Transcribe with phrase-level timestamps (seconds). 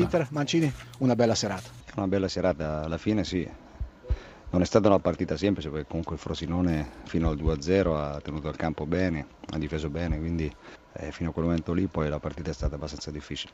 [0.00, 1.68] Inter, Mancini, una bella serata.
[1.96, 3.48] Una bella serata, alla fine sì.
[4.48, 8.48] Non è stata una partita semplice perché comunque il Frosinone fino al 2-0 ha tenuto
[8.48, 10.50] il campo bene, ha difeso bene, quindi
[10.94, 13.52] eh, fino a quel momento lì poi la partita è stata abbastanza difficile.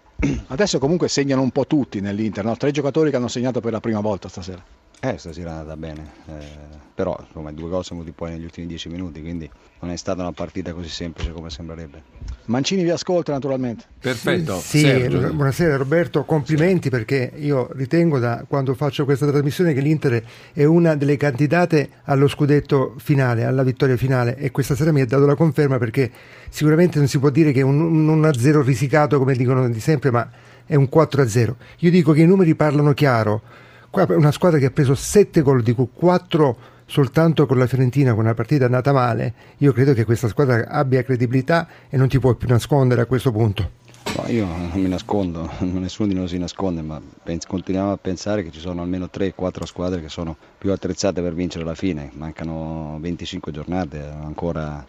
[0.49, 2.57] Adesso comunque segnano un po' tutti nell'Inter, no?
[2.57, 4.63] tre giocatori che hanno segnato per la prima volta stasera.
[5.05, 6.47] Eh, stasera è andata bene, eh,
[6.95, 10.23] però insomma, due gol sono venuti poi negli ultimi dieci minuti, quindi non è stata
[10.23, 12.01] una partita così semplice come sembrerebbe.
[12.45, 13.83] Mancini vi ascolta naturalmente.
[13.99, 14.61] Perfetto.
[14.61, 20.23] Sì, sì buonasera Roberto, complimenti perché io ritengo da quando faccio questa trasmissione che l'Inter
[20.53, 25.07] è una delle candidate allo scudetto finale, alla vittoria finale e questa sera mi ha
[25.07, 26.13] dato la conferma perché
[26.49, 30.13] sicuramente non si può dire che è un, un 1-0 risicato come dicono di sempre,
[30.13, 30.31] ma
[30.65, 31.55] è un 4-0.
[31.79, 33.43] Io dico che i numeri parlano chiaro
[33.93, 36.57] una squadra che ha preso 7 gol, di cui 4
[36.87, 41.03] soltanto con la Fiorentina, con una partita andata male, io credo che questa squadra abbia
[41.03, 43.81] credibilità e non ti puoi più nascondere a questo punto.
[44.17, 48.43] No, io non mi nascondo, nessuno di noi si nasconde, ma pens- continuiamo a pensare
[48.43, 52.11] che ci sono almeno 3-4 squadre che sono più attrezzate per vincere alla fine.
[52.13, 54.85] Mancano 25 giornate, ancora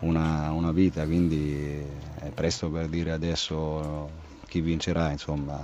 [0.00, 1.82] una, una vita, quindi
[2.18, 4.10] è presto per dire adesso
[4.46, 5.10] chi vincerà.
[5.10, 5.58] Insomma,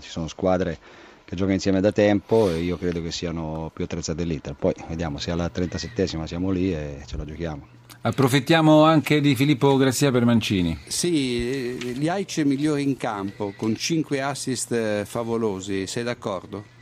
[0.00, 0.78] ci sono squadre
[1.24, 4.54] che gioca insieme da tempo e io credo che siano più attrezzate dell'Inter.
[4.54, 7.66] Poi vediamo se alla 37esima siamo lì e ce la giochiamo.
[8.02, 10.78] Approfittiamo anche di Filippo Grazia per Mancini.
[10.86, 16.72] Sì, gli Aice migliori in campo con 5 assist eh, favolosi, sei d'accordo?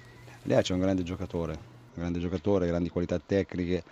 [0.43, 3.85] Liaic è un grande giocatore, un grande giocatore, grandi qualità tecniche.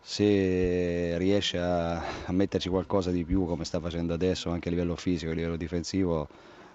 [0.00, 1.94] Se riesce a,
[2.26, 5.56] a metterci qualcosa di più come sta facendo adesso anche a livello fisico, a livello
[5.56, 6.28] difensivo,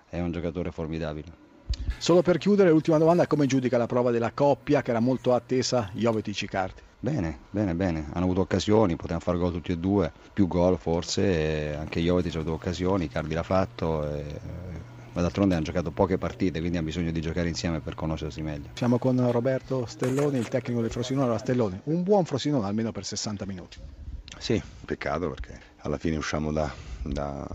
[0.08, 1.49] è un giocatore formidabile.
[1.98, 5.90] Solo per chiudere, l'ultima domanda, come giudica la prova della coppia che era molto attesa
[5.94, 6.82] Jovetic-Icardi?
[7.02, 11.76] Bene, bene, bene, hanno avuto occasioni, potevano fare gol tutti e due, più gol forse,
[11.78, 14.40] anche Jovetic ha avuto occasioni, Icardi l'ha fatto, e...
[15.14, 18.70] ma d'altronde hanno giocato poche partite, quindi hanno bisogno di giocare insieme per conoscersi meglio.
[18.74, 23.06] Siamo con Roberto Stelloni, il tecnico del Frosinone, allora Stelloni, un buon Frosinone almeno per
[23.06, 23.78] 60 minuti.
[24.38, 26.70] Sì, peccato perché alla fine usciamo da,
[27.02, 27.48] da,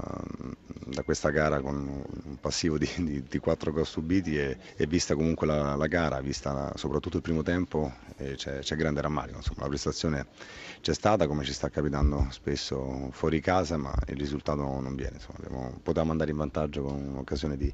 [0.86, 5.14] da questa gara con un passivo di, di, di 4 gol subiti e, e, vista
[5.14, 9.38] comunque la, la gara, vista soprattutto il primo tempo, eh, c'è, c'è, grande rammarico.
[9.38, 10.26] Insomma, la prestazione
[10.80, 15.14] c'è stata come ci sta capitando spesso fuori casa, ma il risultato non viene.
[15.14, 17.72] Insomma, abbiamo, potevamo andare in vantaggio con un'occasione di,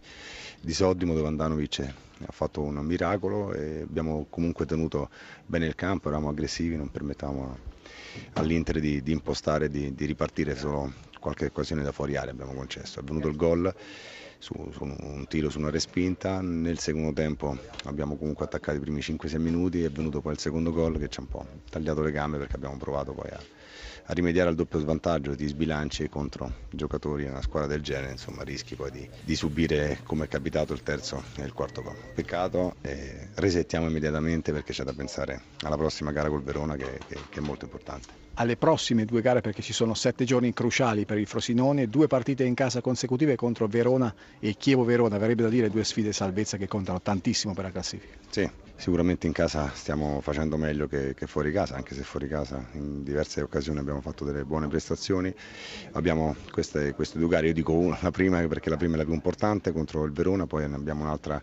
[0.60, 1.80] di Soddimo dove Andanovic
[2.26, 5.08] ha fatto un miracolo e abbiamo comunque tenuto
[5.46, 7.68] bene il campo, eravamo aggressivi, non permettavamo
[8.34, 12.98] all'Inter di, di impostare di, di, ripartire solo qualche occasione da fuori area abbiamo concesso.
[12.98, 13.72] È venuto il gol
[14.40, 19.00] su, su, un tiro su una respinta, nel secondo tempo abbiamo comunque attaccato i primi
[19.00, 22.10] 5-6 minuti, è venuto poi il secondo gol che ci ha un po' tagliato le
[22.10, 23.38] gambe perché abbiamo provato poi a,
[24.06, 28.42] a rimediare al doppio svantaggio di sbilanci contro giocatori in una squadra del genere, insomma
[28.42, 31.96] rischi poi di, di subire come è capitato il terzo e il quarto gol.
[32.14, 37.18] Peccato, e resettiamo immediatamente perché c'è da pensare alla prossima gara col Verona che, che,
[37.28, 41.18] che è molto importante alle prossime due gare perché ci sono sette giorni cruciali per
[41.18, 45.68] il Frosinone, due partite in casa consecutive contro Verona e Chievo Verona, verrebbe da dire
[45.68, 48.14] due sfide salvezza che contano tantissimo per la classifica.
[48.30, 52.64] Sì, sicuramente in casa stiamo facendo meglio che, che, fuori casa, anche se fuori casa
[52.72, 55.34] in diverse occasioni abbiamo fatto delle buone prestazioni.
[55.92, 59.04] Abbiamo queste, queste due gare, io dico una, la prima perché la prima è la
[59.04, 61.40] più importante contro il Verona, poi ne abbiamo un'altra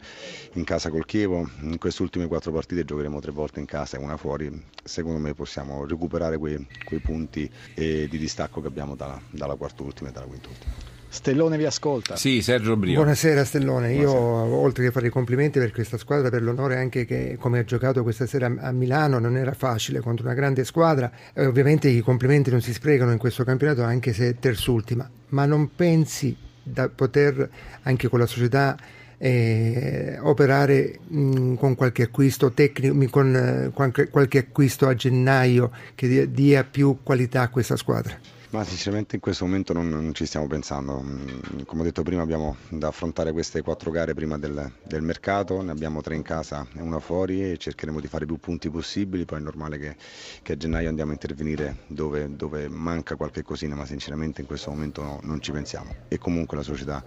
[0.54, 1.48] in casa col Chievo.
[1.62, 4.66] In queste ultime quattro partite giocheremo tre volte in casa e una fuori.
[4.84, 10.10] Secondo me possiamo recuperare quei, quei punti di distacco che abbiamo dalla, dalla quarta ultima
[10.10, 10.97] e dalla quinta ultima.
[11.10, 12.16] Stellone vi ascolta.
[12.16, 12.96] Sì, Sergio Brio.
[12.96, 17.38] Buonasera Stellone, io oltre che fare i complimenti per questa squadra, per l'onore anche che
[17.40, 21.46] come ha giocato questa sera a Milano non era facile contro una grande squadra e
[21.46, 25.74] ovviamente i complimenti non si sprecano in questo campionato anche se è terzultima, ma non
[25.76, 27.50] pensi da poter
[27.84, 28.78] anche con la società
[29.18, 36.08] eh, operare mh, con qualche acquisto tecnico, con eh, qualche, qualche acquisto a gennaio che
[36.08, 38.36] dia, dia più qualità a questa squadra?
[38.50, 41.02] Ma sinceramente in questo momento non, non, ci stiamo pensando.
[41.02, 45.62] Mm, come ho detto prima abbiamo da affrontare queste quattro gare prima del, del, mercato,
[45.62, 49.26] ne abbiamo tre in casa e una fuori e cercheremo di fare più punti possibili,
[49.26, 49.98] poi è normale che,
[50.44, 54.70] che a gennaio andiamo a intervenire dove, dove, manca qualche cosina, ma sinceramente in questo
[54.70, 55.94] momento no, non ci pensiamo.
[56.08, 57.04] E comunque la società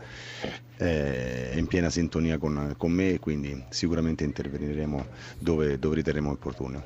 [0.77, 5.07] è in piena sintonia con, con me, quindi sicuramente interveniremo
[5.39, 6.85] dove, dove riterremo opportuno.